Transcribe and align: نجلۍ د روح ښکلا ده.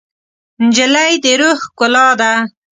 نجلۍ 0.65 1.13
د 1.23 1.25
روح 1.39 1.57
ښکلا 1.65 2.07
ده. 2.19 2.31